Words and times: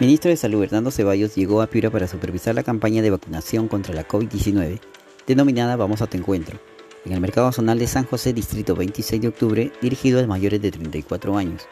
Ministro 0.00 0.28
de 0.28 0.36
Salud 0.36 0.64
Hernando 0.64 0.90
Ceballos 0.90 1.36
llegó 1.36 1.62
a 1.62 1.68
Piura 1.68 1.88
para 1.88 2.08
supervisar 2.08 2.56
la 2.56 2.64
campaña 2.64 3.00
de 3.00 3.10
vacunación 3.10 3.68
contra 3.68 3.94
la 3.94 4.06
COVID-19, 4.08 4.80
denominada 5.24 5.76
Vamos 5.76 6.02
a 6.02 6.08
tu 6.08 6.16
encuentro, 6.16 6.58
en 7.04 7.12
el 7.12 7.20
mercado 7.20 7.52
zonal 7.52 7.78
de 7.78 7.86
San 7.86 8.04
José, 8.04 8.32
distrito 8.32 8.74
26 8.74 9.22
de 9.22 9.28
octubre, 9.28 9.72
dirigido 9.80 10.20
a 10.20 10.26
mayores 10.26 10.60
de 10.60 10.72
34 10.72 11.36
años. 11.36 11.62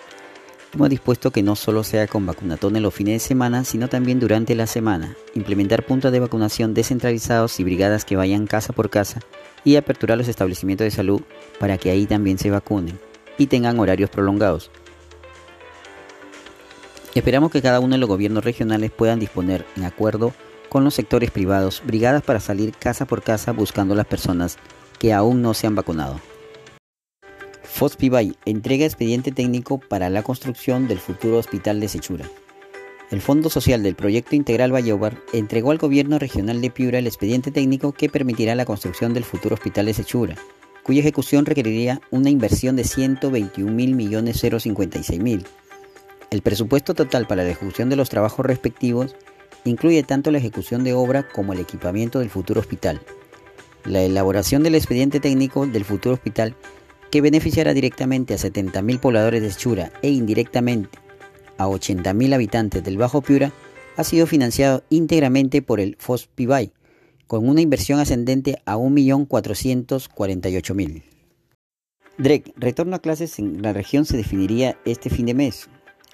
Hemos 0.73 0.89
dispuesto 0.89 1.33
que 1.33 1.43
no 1.43 1.57
solo 1.57 1.83
sea 1.83 2.07
con 2.07 2.25
vacunatones 2.25 2.81
los 2.81 2.95
fines 2.95 3.15
de 3.15 3.27
semana, 3.27 3.65
sino 3.65 3.89
también 3.89 4.21
durante 4.21 4.55
la 4.55 4.69
semana, 4.69 5.17
implementar 5.35 5.85
puntos 5.85 6.13
de 6.13 6.21
vacunación 6.21 6.75
descentralizados 6.75 7.59
y 7.59 7.65
brigadas 7.65 8.05
que 8.05 8.15
vayan 8.15 8.47
casa 8.47 8.73
por 8.73 8.89
casa 8.89 9.19
y 9.65 9.75
aperturar 9.75 10.17
los 10.17 10.29
establecimientos 10.29 10.85
de 10.85 10.93
salud 10.93 11.23
para 11.59 11.77
que 11.77 11.91
ahí 11.91 12.07
también 12.07 12.39
se 12.39 12.51
vacunen 12.51 13.01
y 13.37 13.49
tengan 13.49 13.81
horarios 13.81 14.11
prolongados. 14.11 14.71
Esperamos 17.15 17.51
que 17.51 17.61
cada 17.61 17.81
uno 17.81 17.95
de 17.95 17.99
los 17.99 18.09
gobiernos 18.09 18.43
regionales 18.43 18.91
puedan 18.91 19.21
disponer, 19.21 19.67
en 19.77 19.85
acuerdo 19.85 20.33
con 20.71 20.85
los 20.85 20.95
sectores 20.95 21.31
privados, 21.31 21.83
brigadas 21.85 22.23
para 22.23 22.41
salir 22.41 22.73
casa 22.73 23.05
por 23.05 23.23
casa 23.23 23.53
buscando 23.53 23.93
a 23.93 23.99
las 23.99 24.07
personas 24.07 24.57
que 24.99 25.13
aún 25.13 25.43
no 25.43 25.53
se 25.53 25.67
han 25.67 25.75
vacunado. 25.75 26.19
FOSPIBAY 27.65 28.39
entrega 28.47 28.87
expediente 28.87 29.31
técnico 29.33 29.79
para 29.79 30.09
la 30.09 30.23
construcción 30.23 30.89
del 30.89 30.99
futuro 30.99 31.37
hospital 31.37 31.81
de 31.81 31.89
Sechura. 31.89 32.25
El 33.11 33.21
Fondo 33.21 33.51
Social 33.51 33.83
del 33.83 33.95
Proyecto 33.95 34.35
Integral 34.35 34.75
Vallobar 34.75 35.19
entregó 35.35 35.73
al 35.73 35.77
Gobierno 35.77 36.19
Regional 36.19 36.63
de 36.63 36.71
Piura 36.71 36.99
el 36.99 37.07
expediente 37.07 37.51
técnico 37.51 37.93
que 37.93 38.09
permitirá 38.09 38.55
la 38.55 38.65
construcción 38.65 39.13
del 39.13 39.25
futuro 39.25 39.55
hospital 39.55 39.85
de 39.85 39.93
Sechura, 39.93 40.37
cuya 40.83 41.01
ejecución 41.01 41.45
requeriría 41.45 42.01
una 42.11 42.31
inversión 42.31 42.75
de 42.77 42.85
121.056.000 42.85 45.45
el 46.33 46.43
presupuesto 46.43 46.95
total 46.95 47.27
para 47.27 47.45
la 47.45 47.51
ejecución 47.51 47.91
de 47.91 47.97
los 47.97 48.09
trabajos 48.09 48.47
respectivos 48.47 49.15
incluye 49.65 50.03
tanto 50.03 50.31
la 50.31 50.39
ejecución 50.39 50.83
de 50.83 50.95
obra 50.95 51.29
como 51.29 51.53
el 51.53 51.61
equipamiento 51.61 52.21
del 52.21 52.31
futuro 52.31 52.61
hospital. 52.61 53.03
La 53.85 54.01
elaboración 54.01 54.63
del 54.63 54.75
expediente 54.75 55.21
técnico 55.21 55.67
del 55.67 55.85
futuro 55.85 56.15
hospital 56.15 56.57
que 57.11 57.21
beneficiará 57.21 57.75
directamente 57.75 58.33
a 58.33 58.39
70.000 58.39 58.99
pobladores 58.99 59.43
de 59.43 59.51
Chura 59.51 59.93
e 60.01 60.09
indirectamente 60.09 60.99
a 61.59 61.67
80.000 61.67 62.35
habitantes 62.35 62.83
del 62.83 62.97
Bajo 62.97 63.21
Piura 63.21 63.53
ha 63.99 64.05
sido 64.05 64.27
financiado 64.27 64.85
íntegramente 64.89 65.61
por 65.61 65.81
el 65.81 65.97
FOSPIBAY, 65.99 66.73
con 67.27 67.47
una 67.47 67.61
inversión 67.61 68.01
ascendente 68.01 68.63
a 68.65 68.79
1.448.000. 68.79 71.03
DREC, 72.17 72.55
retorno 72.57 72.97
a 72.97 73.01
clases 73.01 73.39
en 73.39 73.61
la 73.61 73.75
región 73.75 74.07
se 74.07 74.17
definiría 74.17 74.79
este 74.87 75.11
fin 75.11 75.27
de 75.27 75.35
mes. 75.35 75.69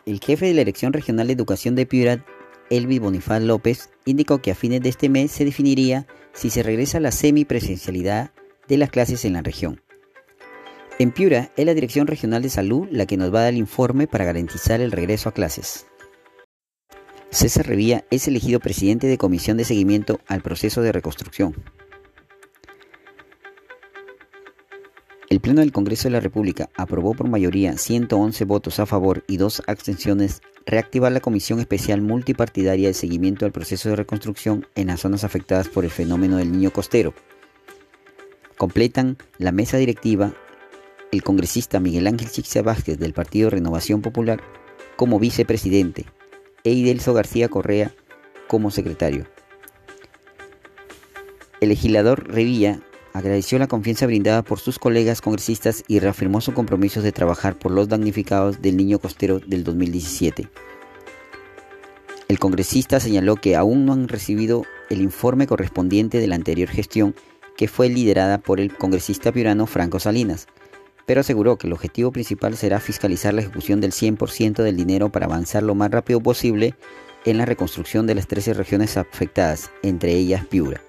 El 0.08 0.20
jefe 0.20 0.46
de 0.46 0.54
la 0.54 0.60
Dirección 0.60 0.94
Regional 0.94 1.26
de 1.26 1.34
Educación 1.34 1.74
de 1.74 1.84
Piura, 1.84 2.24
Elvi 2.70 2.98
Bonifaz 2.98 3.42
López, 3.42 3.90
indicó 4.06 4.40
que 4.40 4.50
a 4.50 4.54
fines 4.54 4.80
de 4.80 4.88
este 4.88 5.10
mes 5.10 5.30
se 5.30 5.44
definiría 5.44 6.06
si 6.32 6.48
se 6.48 6.62
regresa 6.62 6.96
a 6.96 7.02
la 7.02 7.12
semipresencialidad 7.12 8.30
de 8.68 8.78
las 8.78 8.88
clases 8.88 9.26
en 9.26 9.34
la 9.34 9.42
región. 9.42 9.82
En 10.98 11.12
Piura 11.12 11.52
es 11.58 11.66
la 11.66 11.74
Dirección 11.74 12.06
Regional 12.06 12.40
de 12.40 12.48
Salud 12.48 12.88
la 12.90 13.04
que 13.04 13.18
nos 13.18 13.34
va 13.34 13.40
a 13.40 13.42
dar 13.42 13.52
el 13.52 13.58
informe 13.58 14.06
para 14.06 14.24
garantizar 14.24 14.80
el 14.80 14.92
regreso 14.92 15.28
a 15.28 15.32
clases. 15.32 15.84
César 17.28 17.66
Revía 17.66 18.06
es 18.10 18.26
elegido 18.28 18.60
presidente 18.60 19.08
de 19.08 19.18
Comisión 19.18 19.58
de 19.58 19.64
Seguimiento 19.64 20.20
al 20.26 20.40
proceso 20.40 20.80
de 20.80 20.92
reconstrucción. 20.92 21.54
El 25.38 25.42
Pleno 25.42 25.60
del 25.60 25.70
Congreso 25.70 26.08
de 26.08 26.14
la 26.14 26.18
República 26.18 26.68
aprobó 26.74 27.14
por 27.14 27.28
mayoría 27.28 27.78
111 27.78 28.44
votos 28.44 28.80
a 28.80 28.86
favor 28.86 29.22
y 29.28 29.36
dos 29.36 29.62
abstenciones 29.68 30.42
reactivar 30.66 31.12
la 31.12 31.20
Comisión 31.20 31.60
Especial 31.60 32.00
Multipartidaria 32.00 32.88
de 32.88 32.94
Seguimiento 32.94 33.46
al 33.46 33.52
Proceso 33.52 33.88
de 33.88 33.94
Reconstrucción 33.94 34.66
en 34.74 34.88
las 34.88 34.98
zonas 34.98 35.22
afectadas 35.22 35.68
por 35.68 35.84
el 35.84 35.92
fenómeno 35.92 36.38
del 36.38 36.50
niño 36.50 36.72
costero. 36.72 37.14
Completan 38.56 39.16
la 39.38 39.52
mesa 39.52 39.76
directiva 39.76 40.34
el 41.12 41.22
congresista 41.22 41.78
Miguel 41.78 42.08
Ángel 42.08 42.32
Chixia 42.32 42.62
Vázquez 42.62 42.98
del 42.98 43.12
Partido 43.12 43.48
Renovación 43.48 44.02
Popular 44.02 44.40
como 44.96 45.20
vicepresidente 45.20 46.06
e 46.64 46.72
Idelso 46.72 47.14
García 47.14 47.48
Correa 47.48 47.94
como 48.48 48.72
secretario. 48.72 49.28
El 51.60 51.68
legislador 51.68 52.26
Revilla 52.26 52.80
agradeció 53.12 53.58
la 53.58 53.66
confianza 53.66 54.06
brindada 54.06 54.42
por 54.42 54.58
sus 54.58 54.78
colegas 54.78 55.20
congresistas 55.20 55.84
y 55.88 55.98
reafirmó 55.98 56.40
su 56.40 56.54
compromiso 56.54 57.02
de 57.02 57.12
trabajar 57.12 57.58
por 57.58 57.72
los 57.72 57.88
damnificados 57.88 58.62
del 58.62 58.76
niño 58.76 58.98
costero 58.98 59.40
del 59.40 59.64
2017. 59.64 60.48
El 62.28 62.38
congresista 62.38 63.00
señaló 63.00 63.36
que 63.36 63.56
aún 63.56 63.86
no 63.86 63.94
han 63.94 64.08
recibido 64.08 64.64
el 64.90 65.00
informe 65.00 65.46
correspondiente 65.46 66.20
de 66.20 66.26
la 66.26 66.34
anterior 66.34 66.68
gestión 66.68 67.14
que 67.56 67.68
fue 67.68 67.88
liderada 67.88 68.38
por 68.38 68.60
el 68.60 68.76
congresista 68.76 69.32
piurano 69.32 69.66
Franco 69.66 69.98
Salinas, 69.98 70.46
pero 71.06 71.22
aseguró 71.22 71.56
que 71.56 71.66
el 71.66 71.72
objetivo 71.72 72.12
principal 72.12 72.56
será 72.56 72.80
fiscalizar 72.80 73.32
la 73.32 73.40
ejecución 73.40 73.80
del 73.80 73.92
100% 73.92 74.62
del 74.62 74.76
dinero 74.76 75.10
para 75.10 75.26
avanzar 75.26 75.62
lo 75.62 75.74
más 75.74 75.90
rápido 75.90 76.20
posible 76.20 76.74
en 77.24 77.38
la 77.38 77.46
reconstrucción 77.46 78.06
de 78.06 78.14
las 78.14 78.28
13 78.28 78.54
regiones 78.54 78.96
afectadas, 78.96 79.70
entre 79.82 80.12
ellas 80.12 80.44
Piura. 80.46 80.82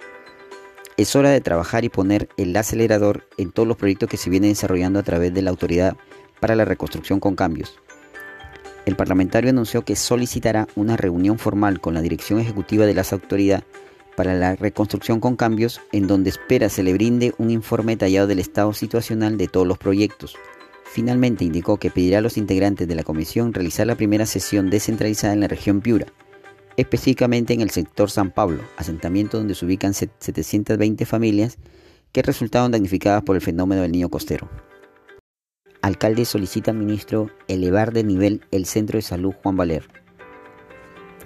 Es 0.99 1.15
hora 1.15 1.29
de 1.29 1.39
trabajar 1.39 1.85
y 1.85 1.89
poner 1.89 2.27
el 2.35 2.53
acelerador 2.57 3.25
en 3.37 3.53
todos 3.53 3.65
los 3.65 3.77
proyectos 3.77 4.09
que 4.09 4.17
se 4.17 4.29
vienen 4.29 4.51
desarrollando 4.51 4.99
a 4.99 5.03
través 5.03 5.33
de 5.33 5.41
la 5.41 5.49
Autoridad 5.49 5.95
para 6.41 6.57
la 6.57 6.65
Reconstrucción 6.65 7.21
con 7.21 7.37
Cambios. 7.37 7.79
El 8.85 8.97
parlamentario 8.97 9.49
anunció 9.49 9.85
que 9.85 9.95
solicitará 9.95 10.67
una 10.75 10.97
reunión 10.97 11.39
formal 11.39 11.79
con 11.79 11.93
la 11.93 12.01
dirección 12.01 12.41
ejecutiva 12.41 12.85
de 12.85 12.95
las 12.95 13.13
autoridades 13.13 13.63
para 14.17 14.33
la 14.33 14.57
reconstrucción 14.57 15.21
con 15.21 15.37
cambios 15.37 15.79
en 15.93 16.05
donde 16.05 16.31
espera 16.31 16.67
se 16.67 16.83
le 16.83 16.91
brinde 16.91 17.33
un 17.37 17.49
informe 17.49 17.93
detallado 17.93 18.27
del 18.27 18.39
estado 18.39 18.73
situacional 18.73 19.37
de 19.37 19.47
todos 19.47 19.65
los 19.65 19.77
proyectos. 19.77 20.35
Finalmente 20.83 21.45
indicó 21.45 21.77
que 21.77 21.91
pedirá 21.91 22.17
a 22.17 22.21
los 22.21 22.35
integrantes 22.35 22.89
de 22.89 22.95
la 22.95 23.03
comisión 23.03 23.53
realizar 23.53 23.87
la 23.87 23.95
primera 23.95 24.25
sesión 24.25 24.69
descentralizada 24.69 25.31
en 25.31 25.39
la 25.39 25.47
región 25.47 25.79
Piura 25.79 26.07
específicamente 26.79 27.53
en 27.53 27.61
el 27.61 27.71
sector 27.71 28.09
San 28.09 28.31
Pablo, 28.31 28.63
asentamiento 28.77 29.37
donde 29.37 29.53
se 29.53 29.65
ubican 29.65 29.93
720 29.93 31.05
familias 31.05 31.57
que 32.13 32.21
resultaron 32.21 32.71
damnificadas 32.71 33.23
por 33.23 33.35
el 33.35 33.41
fenómeno 33.41 33.81
del 33.81 33.91
niño 33.91 34.09
costero. 34.09 34.49
Alcalde 35.81 36.23
solicita 36.23 36.71
al 36.71 36.77
ministro 36.77 37.29
elevar 37.47 37.91
de 37.91 38.03
nivel 38.03 38.45
el 38.51 38.65
centro 38.65 38.97
de 38.97 39.01
salud 39.01 39.33
Juan 39.43 39.57
Valer. 39.57 39.89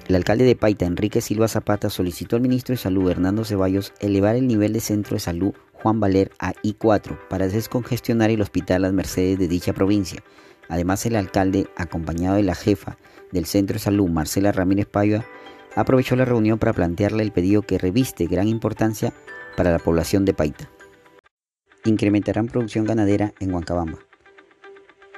El 0.08 0.16
alcalde 0.16 0.44
de 0.44 0.56
Paita, 0.56 0.86
Enrique 0.86 1.22
Silva 1.22 1.48
Zapata, 1.48 1.90
solicitó 1.90 2.36
al 2.36 2.42
ministro 2.42 2.74
de 2.74 2.78
Salud, 2.78 3.10
Hernando 3.10 3.46
Ceballos, 3.46 3.94
elevar 4.02 4.36
el 4.36 4.48
nivel 4.48 4.74
de 4.74 4.82
centro 4.82 5.16
de 5.16 5.22
salud 5.22 5.54
Juan 5.72 6.02
Valer 6.02 6.32
a 6.40 6.54
I4 6.56 7.18
para 7.30 7.48
descongestionar 7.48 8.30
el 8.30 8.42
hospital 8.42 8.82
Las 8.82 8.92
Mercedes 8.92 9.40
de 9.40 9.48
dicha 9.48 9.72
provincia. 9.72 10.22
Además, 10.68 11.06
el 11.06 11.16
alcalde, 11.16 11.68
acompañado 11.78 12.36
de 12.36 12.44
la 12.44 12.56
jefa 12.56 12.98
del 13.32 13.46
centro 13.46 13.76
de 13.76 13.80
salud, 13.80 14.10
Marcela 14.10 14.52
Ramírez 14.52 14.88
Paiva, 14.88 15.24
aprovechó 15.76 16.16
la 16.16 16.26
reunión 16.26 16.60
para 16.60 16.74
plantearle 16.74 17.24
el 17.24 17.32
pedido 17.32 17.62
que 17.62 17.78
reviste 17.78 18.28
gran 18.28 18.48
importancia 18.48 19.14
para 19.56 19.72
la 19.72 19.80
población 19.80 20.26
de 20.26 20.34
Paita. 20.34 20.70
Incrementarán 21.86 22.48
producción 22.48 22.86
ganadera 22.86 23.34
en 23.40 23.54
Huancabamba. 23.54 24.00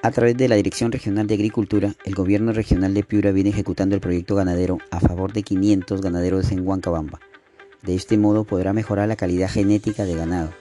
A 0.01 0.11
través 0.11 0.37
de 0.37 0.47
la 0.47 0.55
Dirección 0.55 0.91
Regional 0.91 1.25
de 1.25 1.33
Agricultura, 1.33 1.95
el 2.05 2.13
gobierno 2.13 2.53
regional 2.53 2.93
de 2.93 3.03
Piura 3.03 3.31
viene 3.31 3.49
ejecutando 3.49 3.95
el 3.95 4.01
proyecto 4.01 4.35
ganadero 4.35 4.77
a 4.91 4.99
favor 4.99 5.33
de 5.33 5.41
500 5.41 5.99
ganaderos 6.01 6.51
en 6.51 6.67
Huancabamba. 6.67 7.19
De 7.81 7.95
este 7.95 8.17
modo 8.17 8.43
podrá 8.43 8.71
mejorar 8.71 9.07
la 9.07 9.15
calidad 9.15 9.49
genética 9.49 10.05
de 10.05 10.15
ganado. 10.15 10.53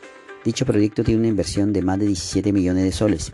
Dicho 0.44 0.64
proyecto 0.64 1.04
tiene 1.04 1.20
una 1.20 1.28
inversión 1.28 1.72
de 1.72 1.82
más 1.82 1.98
de 1.98 2.06
17 2.06 2.52
millones 2.52 2.84
de 2.84 2.92
soles. 2.92 3.32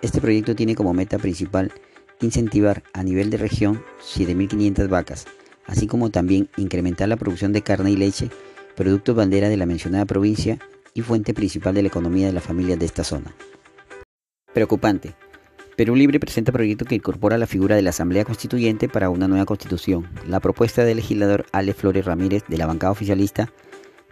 Este 0.00 0.20
proyecto 0.20 0.54
tiene 0.54 0.74
como 0.74 0.94
meta 0.94 1.18
principal 1.18 1.72
incentivar 2.22 2.82
a 2.92 3.02
nivel 3.02 3.30
de 3.30 3.36
región 3.36 3.82
7.500 4.00 4.88
vacas, 4.88 5.26
así 5.66 5.86
como 5.86 6.10
también 6.10 6.48
incrementar 6.56 7.08
la 7.08 7.16
producción 7.16 7.52
de 7.52 7.62
carne 7.62 7.90
y 7.90 7.96
leche, 7.96 8.30
productos 8.76 9.14
bandera 9.14 9.48
de 9.48 9.56
la 9.56 9.66
mencionada 9.66 10.04
provincia 10.04 10.58
y 10.94 11.02
fuente 11.02 11.34
principal 11.34 11.74
de 11.74 11.82
la 11.82 11.88
economía 11.88 12.26
de 12.26 12.32
las 12.32 12.42
familias 12.42 12.78
de 12.78 12.86
esta 12.86 13.04
zona. 13.04 13.34
Preocupante. 14.52 15.14
Perú 15.76 15.96
Libre 15.96 16.20
presenta 16.20 16.52
proyecto 16.52 16.84
que 16.84 16.94
incorpora 16.94 17.38
la 17.38 17.46
figura 17.46 17.76
de 17.76 17.82
la 17.82 17.90
Asamblea 17.90 18.26
Constituyente 18.26 18.88
para 18.88 19.08
una 19.08 19.26
nueva 19.26 19.46
constitución. 19.46 20.06
La 20.28 20.38
propuesta 20.38 20.84
del 20.84 20.98
legislador 20.98 21.46
Ale 21.52 21.72
Flores 21.72 22.04
Ramírez 22.04 22.44
de 22.46 22.58
la 22.58 22.66
bancada 22.66 22.90
oficialista 22.90 23.50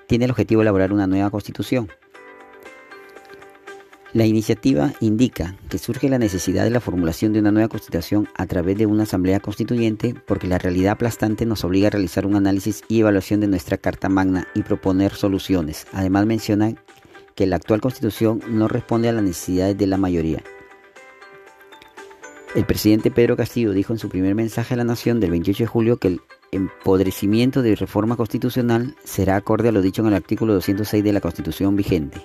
tiene 0.06 0.24
el 0.24 0.30
objetivo 0.30 0.60
de 0.60 0.64
elaborar 0.64 0.92
una 0.92 1.06
nueva 1.06 1.30
constitución, 1.30 1.88
la 4.12 4.26
iniciativa 4.26 4.92
indica 5.00 5.54
que 5.68 5.78
surge 5.78 6.08
la 6.08 6.18
necesidad 6.18 6.64
de 6.64 6.70
la 6.70 6.80
formulación 6.80 7.32
de 7.32 7.38
una 7.38 7.52
nueva 7.52 7.68
constitución 7.68 8.28
a 8.36 8.46
través 8.46 8.76
de 8.76 8.86
una 8.86 9.04
asamblea 9.04 9.38
constituyente 9.38 10.14
porque 10.26 10.48
la 10.48 10.58
realidad 10.58 10.92
aplastante 10.92 11.46
nos 11.46 11.64
obliga 11.64 11.86
a 11.86 11.90
realizar 11.90 12.26
un 12.26 12.34
análisis 12.34 12.82
y 12.88 13.00
evaluación 13.00 13.38
de 13.40 13.46
nuestra 13.46 13.76
Carta 13.76 14.08
Magna 14.08 14.48
y 14.54 14.62
proponer 14.62 15.14
soluciones. 15.14 15.86
Además 15.92 16.26
menciona 16.26 16.74
que 17.36 17.46
la 17.46 17.56
actual 17.56 17.80
constitución 17.80 18.40
no 18.48 18.66
responde 18.66 19.08
a 19.08 19.12
las 19.12 19.22
necesidades 19.22 19.78
de 19.78 19.86
la 19.86 19.96
mayoría. 19.96 20.42
El 22.56 22.66
presidente 22.66 23.12
Pedro 23.12 23.36
Castillo 23.36 23.70
dijo 23.70 23.92
en 23.92 24.00
su 24.00 24.08
primer 24.08 24.34
mensaje 24.34 24.74
a 24.74 24.76
la 24.76 24.82
nación 24.82 25.20
del 25.20 25.30
28 25.30 25.62
de 25.62 25.68
julio 25.68 25.98
que 25.98 26.08
el 26.08 26.20
empodrecimiento 26.50 27.62
de 27.62 27.76
reforma 27.76 28.16
constitucional 28.16 28.96
será 29.04 29.36
acorde 29.36 29.68
a 29.68 29.72
lo 29.72 29.82
dicho 29.82 30.02
en 30.02 30.08
el 30.08 30.14
artículo 30.14 30.54
206 30.54 31.04
de 31.04 31.12
la 31.12 31.20
Constitución 31.20 31.76
vigente. 31.76 32.20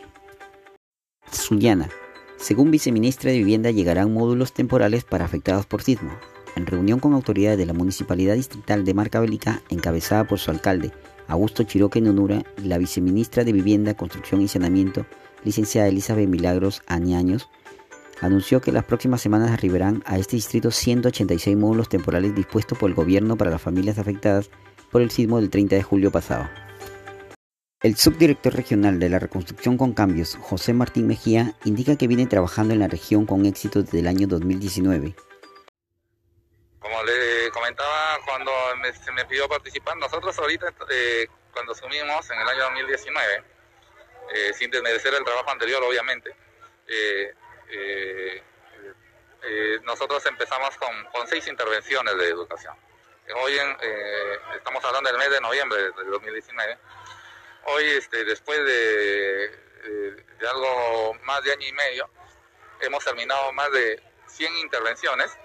Sullana. 1.31 1.89
Según 2.38 2.72
viceministra 2.72 3.31
de 3.31 3.38
Vivienda, 3.38 3.72
llegarán 3.72 4.13
módulos 4.13 4.54
temporales 4.54 5.04
para 5.04 5.25
afectados 5.25 5.66
por 5.66 5.81
sismo. 5.81 6.12
En 6.56 6.66
reunión 6.66 7.00
con 7.00 7.13
autoridades 7.13 7.57
de 7.57 7.66
la 7.66 7.74
Municipalidad 7.74 8.36
Distrital 8.36 8.86
de 8.86 8.94
Marca 8.94 9.19
Bélica, 9.19 9.62
encabezada 9.69 10.25
por 10.25 10.39
su 10.39 10.51
alcalde, 10.51 10.92
Augusto 11.27 11.63
Chiroque 11.63 12.01
Nunura, 12.01 12.44
y 12.63 12.68
la 12.68 12.77
viceministra 12.77 13.44
de 13.44 13.51
Vivienda, 13.51 13.95
Construcción 13.95 14.42
y 14.42 14.48
Saneamiento, 14.48 15.06
licenciada 15.44 15.88
Elizabeth 15.88 16.30
Milagros 16.30 16.81
Añaños, 16.88 17.50
anunció 18.21 18.62
que 18.62 18.71
las 18.71 18.86
próximas 18.86 19.21
semanas 19.21 19.51
arribarán 19.51 20.04
a 20.06 20.18
este 20.18 20.36
distrito 20.38 20.71
186 20.71 21.57
módulos 21.57 21.89
temporales 21.89 22.36
dispuestos 22.36 22.78
por 22.78 22.89
el 22.89 22.95
gobierno 22.95 23.38
para 23.38 23.51
las 23.51 23.62
familias 23.62 23.98
afectadas 23.98 24.50
por 24.92 25.01
el 25.01 25.12
sismo 25.12 25.39
del 25.39 25.50
30 25.50 25.75
de 25.75 25.83
julio 25.83 26.12
pasado. 26.12 26.48
El 27.86 27.98
subdirector 27.98 28.52
regional 28.56 28.98
de 28.98 29.10
la 29.10 29.20
Reconstrucción 29.20 29.78
con 29.78 29.94
Cambios, 29.94 30.40
José 30.42 30.74
Martín 30.74 31.06
Mejía, 31.06 31.54
indica 31.66 31.96
que 31.96 32.08
viene 32.08 32.26
trabajando 32.26 32.74
en 32.74 32.80
la 32.80 32.88
región 32.88 33.28
con 33.28 33.46
éxito 33.46 33.84
desde 33.84 34.00
el 34.00 34.08
año 34.08 34.26
2019. 34.26 35.14
Como 36.80 37.04
le 37.04 37.52
comentaba 37.52 38.18
cuando 38.26 38.52
se 38.92 39.12
me 39.12 39.24
pidió 39.26 39.48
participar, 39.48 39.96
nosotros 39.98 40.36
ahorita 40.40 40.74
eh, 40.90 41.28
cuando 41.54 41.74
asumimos 41.74 42.28
en 42.32 42.40
el 42.40 42.48
año 42.48 42.64
2019, 42.64 43.44
eh, 44.34 44.54
sin 44.56 44.72
desmerecer 44.72 45.14
el 45.14 45.24
trabajo 45.24 45.52
anterior 45.52 45.84
obviamente, 45.84 46.36
eh, 46.88 47.36
nosotros 49.84 50.26
empezamos 50.26 50.76
con, 50.78 51.28
seis 51.28 51.48
intervenciones 51.48 52.18
de 52.18 52.30
educación. 52.30 52.76
Hoy 53.44 53.54
estamos 54.58 54.84
hablando 54.84 55.08
del 55.08 55.20
mes 55.20 55.30
de 55.30 55.42
noviembre 55.42 55.84
de 55.84 56.10
2019. 56.10 56.80
Hoy, 57.68 57.84
este, 57.84 58.24
después 58.26 58.64
de, 58.64 59.50
algo 60.48 61.16
más 61.24 61.44
de 61.44 61.52
año 61.52 61.68
y 61.68 61.74
medio, 61.74 62.08
hemos 62.80 63.04
terminado 63.04 63.52
más 63.54 63.72
de 63.72 64.02
100 64.28 64.58
intervenciones 64.58 65.36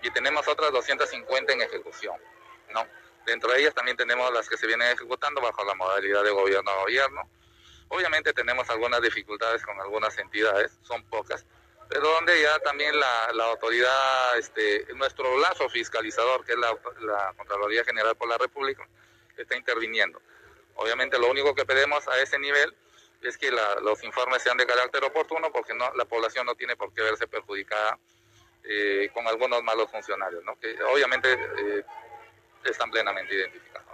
y 0.00 0.10
tenemos 0.10 0.46
otras 0.46 0.70
250 0.70 1.52
en 1.52 1.62
ejecución. 1.62 2.16
¿no? 2.72 2.86
Dentro 3.26 3.50
de 3.50 3.60
ellas 3.60 3.74
también 3.74 3.96
tenemos 3.96 4.32
las 4.32 4.48
que 4.48 4.56
se 4.56 4.68
vienen 4.68 4.88
ejecutando 4.92 5.40
bajo 5.40 5.64
la 5.64 5.74
modalidad 5.74 6.22
de 6.22 6.30
gobierno 6.30 6.70
a 6.70 6.82
gobierno. 6.82 7.28
Obviamente 7.88 8.32
tenemos 8.32 8.70
algunas 8.70 9.02
dificultades 9.02 9.64
con 9.64 9.80
algunas 9.80 10.16
entidades, 10.18 10.78
son 10.82 11.02
pocas, 11.06 11.44
pero 11.88 12.08
donde 12.08 12.40
ya 12.40 12.56
también 12.60 12.98
la, 12.98 13.32
la 13.32 13.46
autoridad, 13.46 14.38
este, 14.38 14.86
nuestro 14.94 15.38
lazo 15.38 15.68
fiscalizador, 15.68 16.44
que 16.44 16.52
es 16.52 16.58
la, 16.58 16.72
la 17.00 17.34
Contraloría 17.36 17.84
General 17.84 18.14
por 18.14 18.28
la 18.28 18.38
República, 18.38 18.88
está 19.36 19.56
interviniendo. 19.56 20.22
Obviamente 20.76 21.18
lo 21.18 21.30
único 21.30 21.54
que 21.54 21.64
pedimos 21.64 22.06
a 22.08 22.20
ese 22.20 22.38
nivel 22.38 22.74
es 23.22 23.38
que 23.38 23.50
la, 23.50 23.76
los 23.80 24.02
informes 24.04 24.42
sean 24.42 24.56
de 24.56 24.66
carácter 24.66 25.04
oportuno 25.04 25.50
porque 25.52 25.74
no, 25.74 25.92
la 25.94 26.04
población 26.04 26.46
no 26.46 26.54
tiene 26.54 26.76
por 26.76 26.92
qué 26.92 27.02
verse 27.02 27.26
perjudicada 27.26 27.98
eh, 28.64 29.10
con 29.12 29.26
algunos 29.26 29.62
malos 29.62 29.90
funcionarios, 29.90 30.42
¿no? 30.44 30.58
que 30.58 30.76
obviamente 30.84 31.32
eh, 31.32 31.84
están 32.64 32.90
plenamente 32.90 33.34
identificados. 33.34 33.88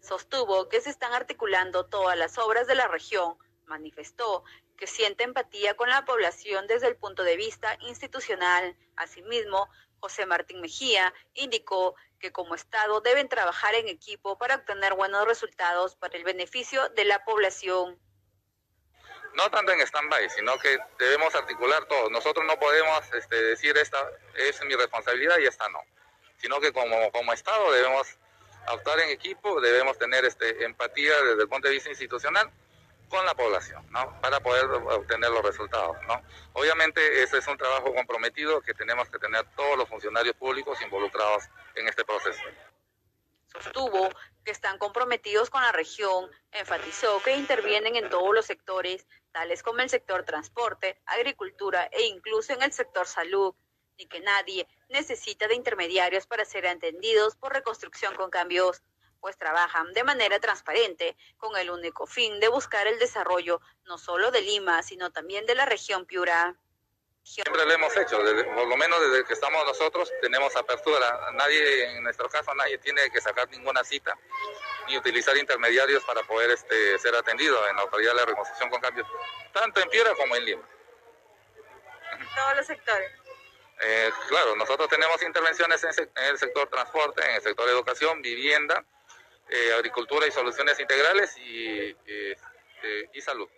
Sostuvo 0.00 0.68
que 0.68 0.80
se 0.80 0.90
están 0.90 1.12
articulando 1.12 1.86
todas 1.86 2.16
las 2.16 2.38
obras 2.38 2.66
de 2.66 2.76
la 2.76 2.86
región 2.86 3.36
manifestó 3.66 4.44
que 4.76 4.86
siente 4.86 5.24
empatía 5.24 5.74
con 5.74 5.88
la 5.88 6.04
población 6.04 6.66
desde 6.66 6.88
el 6.88 6.96
punto 6.96 7.22
de 7.22 7.36
vista 7.36 7.76
institucional. 7.80 8.76
Asimismo, 8.96 9.68
José 10.00 10.26
Martín 10.26 10.60
Mejía 10.60 11.12
indicó 11.34 11.94
que 12.18 12.32
como 12.32 12.54
Estado 12.54 13.00
deben 13.00 13.28
trabajar 13.28 13.74
en 13.74 13.88
equipo 13.88 14.38
para 14.38 14.56
obtener 14.56 14.94
buenos 14.94 15.26
resultados 15.26 15.96
para 15.96 16.16
el 16.16 16.24
beneficio 16.24 16.88
de 16.90 17.04
la 17.04 17.24
población. 17.24 17.98
No 19.34 19.50
tanto 19.50 19.72
en 19.72 19.80
stand-by, 19.80 20.30
sino 20.30 20.58
que 20.58 20.78
debemos 20.98 21.34
articular 21.34 21.84
todo. 21.86 22.08
Nosotros 22.08 22.46
no 22.46 22.58
podemos 22.58 23.00
este, 23.12 23.36
decir 23.36 23.76
esta 23.76 23.98
es 24.34 24.64
mi 24.64 24.74
responsabilidad 24.74 25.36
y 25.38 25.46
esta 25.46 25.68
no, 25.68 25.80
sino 26.38 26.58
que 26.60 26.72
como, 26.72 27.10
como 27.12 27.32
Estado 27.32 27.70
debemos 27.72 28.18
actuar 28.66 29.00
en 29.00 29.10
equipo, 29.10 29.60
debemos 29.60 29.98
tener 29.98 30.24
este, 30.24 30.64
empatía 30.64 31.14
desde 31.22 31.42
el 31.42 31.48
punto 31.48 31.68
de 31.68 31.74
vista 31.74 31.90
institucional 31.90 32.50
con 33.08 33.24
la 33.24 33.34
población, 33.34 33.84
¿no? 33.90 34.20
Para 34.20 34.40
poder 34.40 34.64
obtener 34.66 35.30
los 35.30 35.42
resultados, 35.42 35.96
¿no? 36.06 36.22
Obviamente 36.54 37.22
ese 37.22 37.38
es 37.38 37.46
un 37.46 37.56
trabajo 37.56 37.94
comprometido 37.94 38.60
que 38.60 38.74
tenemos 38.74 39.08
que 39.08 39.18
tener 39.18 39.44
todos 39.56 39.78
los 39.78 39.88
funcionarios 39.88 40.34
públicos 40.36 40.80
involucrados 40.82 41.44
en 41.74 41.88
este 41.88 42.04
proceso. 42.04 42.42
Sostuvo 43.46 44.10
que 44.44 44.50
están 44.50 44.78
comprometidos 44.78 45.50
con 45.50 45.62
la 45.62 45.72
región, 45.72 46.30
enfatizó 46.52 47.22
que 47.22 47.36
intervienen 47.36 47.96
en 47.96 48.10
todos 48.10 48.34
los 48.34 48.46
sectores, 48.46 49.06
tales 49.32 49.62
como 49.62 49.80
el 49.80 49.88
sector 49.88 50.24
transporte, 50.24 51.00
agricultura 51.06 51.88
e 51.92 52.02
incluso 52.06 52.52
en 52.52 52.62
el 52.62 52.72
sector 52.72 53.06
salud, 53.06 53.54
y 53.96 54.06
que 54.06 54.20
nadie 54.20 54.68
necesita 54.88 55.48
de 55.48 55.54
intermediarios 55.54 56.26
para 56.26 56.44
ser 56.44 56.66
atendidos 56.66 57.36
por 57.36 57.52
reconstrucción 57.52 58.14
con 58.14 58.30
cambios 58.30 58.82
pues 59.20 59.36
trabajan 59.38 59.92
de 59.92 60.04
manera 60.04 60.38
transparente 60.40 61.16
con 61.36 61.56
el 61.56 61.70
único 61.70 62.06
fin 62.06 62.40
de 62.40 62.48
buscar 62.48 62.86
el 62.86 62.98
desarrollo 62.98 63.60
no 63.84 63.98
solo 63.98 64.30
de 64.30 64.42
Lima, 64.42 64.82
sino 64.82 65.10
también 65.10 65.46
de 65.46 65.54
la 65.54 65.66
región 65.66 66.06
Piura. 66.06 66.56
Siempre 67.22 67.64
lo 67.64 67.72
hemos 67.72 67.96
hecho, 67.96 68.18
por 68.54 68.68
lo 68.68 68.76
menos 68.76 69.00
desde 69.00 69.24
que 69.24 69.32
estamos 69.32 69.64
nosotros 69.64 70.12
tenemos 70.20 70.54
apertura. 70.54 71.32
Nadie, 71.32 71.96
en 71.96 72.04
nuestro 72.04 72.28
caso, 72.28 72.54
nadie 72.54 72.78
tiene 72.78 73.10
que 73.10 73.20
sacar 73.20 73.48
ninguna 73.50 73.82
cita 73.82 74.16
ni 74.86 74.96
utilizar 74.96 75.36
intermediarios 75.36 76.04
para 76.04 76.22
poder 76.22 76.52
este, 76.52 76.96
ser 77.00 77.16
atendido 77.16 77.68
en 77.68 77.76
la 77.76 77.82
autoridad 77.82 78.12
de 78.12 78.16
la 78.18 78.26
reconstrucción 78.26 78.70
con 78.70 78.80
cambios, 78.80 79.08
tanto 79.52 79.80
en 79.80 79.88
Piura 79.90 80.14
como 80.14 80.36
en 80.36 80.44
Lima. 80.44 80.68
Todos 82.36 82.56
los 82.56 82.66
sectores. 82.66 83.10
Eh, 83.80 84.10
claro, 84.28 84.56
nosotros 84.56 84.88
tenemos 84.88 85.22
intervenciones 85.22 85.84
en, 85.84 86.10
el 86.14 86.38
sector 86.38 86.68
transporte, 86.68 87.22
en 87.24 87.36
el 87.36 87.42
sector 87.42 87.68
educación, 87.68 88.22
vivienda, 88.22 88.84
eh, 89.48 89.72
agricultura 89.76 90.26
y 90.26 90.30
soluciones 90.30 90.78
integrales 90.80 91.36
y, 91.38 91.94
eh, 92.06 92.36
y 93.14 93.20
salud. 93.20 93.48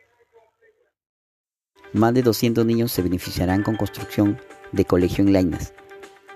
Más 1.93 2.13
de 2.13 2.23
200 2.23 2.67
niños 2.67 2.93
se 2.93 3.03
beneficiarán 3.03 3.63
con 3.63 3.77
construcción 3.77 4.41
de 4.73 4.85
colegio 4.85 5.25
en 5.25 5.33
Lainas. 5.33 5.73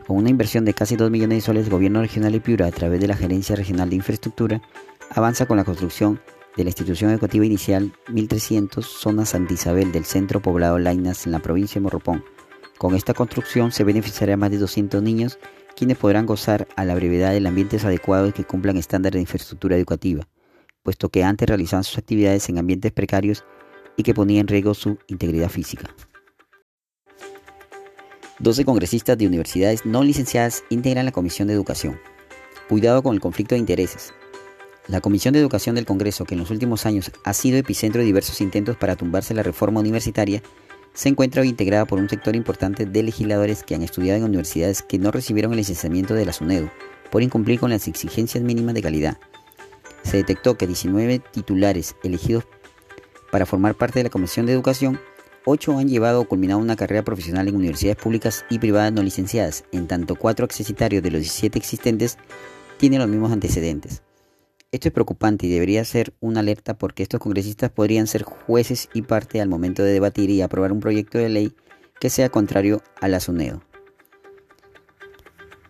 Con 0.07 0.17
una 0.17 0.31
inversión 0.31 0.65
de 0.65 0.75
casi 0.75 0.97
2 0.97 1.11
millones 1.11 1.39
de 1.39 1.43
soles, 1.43 1.65
el 1.67 1.71
gobierno 1.71 2.01
regional 2.01 2.33
de 2.33 2.41
Piura, 2.41 2.67
a 2.67 2.73
través 2.73 3.01
de 3.01 3.07
la 3.07 3.17
Gerencia 3.17 3.55
Regional 3.55 3.91
de 3.91 3.97
Infraestructura, 3.97 4.63
avanza 5.11 5.47
con 5.47 5.57
la 5.57 5.65
construcción 5.65 6.21
de 6.57 6.65
la 6.65 6.71
institución 6.71 7.11
educativa 7.11 7.47
inicial 7.47 7.93
1300 8.09 8.85
Zona 8.85 9.25
Santa 9.25 9.55
Isabel 9.55 9.93
del 9.93 10.05
centro 10.05 10.41
poblado 10.41 10.79
Lainas 10.79 11.27
en 11.27 11.33
la 11.33 11.39
provincia 11.39 11.75
de 11.75 11.83
Morropón. 11.83 12.25
Con 12.79 12.95
esta 12.95 13.15
construcción 13.15 13.73
se 13.73 13.85
beneficiará 13.85 14.35
a 14.35 14.37
más 14.37 14.51
de 14.51 14.59
200 14.59 15.03
niños 15.03 15.39
quienes 15.77 15.99
podrán 15.99 16.27
gozar 16.27 16.69
a 16.77 16.85
la 16.85 16.95
brevedad 16.95 17.33
de 17.33 17.47
ambientes 17.47 17.85
adecuados 17.85 18.35
que 18.35 18.45
cumplan 18.45 18.77
estándares 18.77 19.19
de 19.19 19.23
infraestructura 19.23 19.77
educativa, 19.77 20.29
puesto 20.83 21.09
que 21.09 21.25
antes 21.25 21.49
realizaban 21.49 21.85
sus 21.85 21.99
actividades 21.99 22.49
en 22.49 22.59
ambientes 22.59 22.93
precarios 22.93 23.45
y 23.97 24.03
que 24.03 24.15
ponían 24.15 24.43
en 24.43 24.49
riesgo 24.49 24.75
su 24.75 24.99
integridad 25.09 25.49
física. 25.49 25.95
12 28.39 28.65
congresistas 28.65 29.17
de 29.19 29.27
universidades 29.27 29.87
no 29.87 30.03
licenciadas 30.03 30.65
integran 30.69 31.05
la 31.05 31.13
Comisión 31.13 31.47
de 31.49 31.55
Educación. 31.55 32.01
Cuidado 32.69 33.03
con 33.03 33.15
el 33.15 33.21
conflicto 33.21 33.55
de 33.55 33.61
intereses. 33.61 34.13
La 34.89 35.01
Comisión 35.01 35.33
de 35.33 35.39
Educación 35.39 35.77
del 35.77 35.87
Congreso, 35.87 36.25
que 36.25 36.35
en 36.35 36.41
los 36.41 36.51
últimos 36.51 36.85
años 36.87 37.13
ha 37.25 37.35
sido 37.35 37.57
epicentro 37.57 38.01
de 38.01 38.07
diversos 38.07 38.41
intentos 38.41 38.77
para 38.77 38.97
tumbarse 38.97 39.33
la 39.33 39.45
reforma 39.45 39.79
universitaria, 39.79 40.43
se 40.95 41.09
encuentra 41.09 41.45
integrada 41.45 41.87
por 41.87 41.99
un 41.99 42.09
sector 42.09 42.37
importante 42.37 42.87
de 42.87 43.03
legisladores 43.03 43.63
que 43.63 43.75
han 43.75 43.83
estudiado 43.83 44.19
en 44.19 44.25
universidades 44.25 44.83
que 44.83 44.99
no 44.99 45.11
recibieron 45.11 45.53
el 45.53 45.59
licenciamiento 45.59 46.15
de 46.15 46.27
la 46.27 46.33
SUNEDU 46.33 46.71
por 47.11 47.23
incumplir 47.23 47.61
con 47.61 47.71
las 47.71 47.89
exigencias 47.89 48.43
mínimas 48.43 48.75
de 48.75 48.83
calidad. 48.83 49.19
Se 50.03 50.17
detectó 50.17 50.57
que 50.57 50.67
19 50.67 51.21
titulares 51.21 51.97
elegidos 52.03 52.45
para 53.31 53.47
formar 53.47 53.75
parte 53.75 53.99
de 53.99 54.05
la 54.05 54.11
Comisión 54.11 54.45
de 54.45 54.53
Educación, 54.53 55.01
8 55.47 55.79
han 55.79 55.89
llevado 55.89 56.21
o 56.21 56.29
culminado 56.29 56.61
una 56.61 56.77
carrera 56.77 57.03
profesional 57.03 57.49
en 57.49 57.57
universidades 57.57 57.97
públicas 57.97 58.45
y 58.51 58.59
privadas 58.59 58.93
no 58.93 59.03
licenciadas, 59.03 59.65
en 59.73 59.89
tanto 59.89 60.17
4 60.17 60.45
accesitarios 60.45 61.03
de 61.03 61.11
los 61.11 61.21
17 61.23 61.59
existentes 61.59 62.19
tienen 62.77 63.01
los 63.01 63.09
mismos 63.09 63.33
antecedentes. 63.33 64.03
Esto 64.73 64.89
es 64.89 64.95
preocupante 64.95 65.47
y 65.47 65.51
debería 65.51 65.85
ser 65.85 66.15
una 66.21 66.41
alerta 66.41 66.79
porque 66.79 67.03
estos 67.03 67.21
congresistas 67.21 67.71
podrían 67.71 68.07
ser 68.07 68.23
jueces 68.23 68.89
y 68.95 69.03
parte 69.03 69.43
al 69.43 69.51
momento 69.51 69.83
de 69.83 69.93
debatir 69.93 70.31
y 70.31 70.41
aprobar 70.41 70.73
un 70.73 70.81
proyecto 70.81 71.19
de 71.19 71.29
ley 71.29 71.55
que 72.01 72.09
sea 72.09 72.31
contrario 72.31 72.83
a 72.99 73.09
la 73.09 73.21
SUNEDO. 73.21 73.63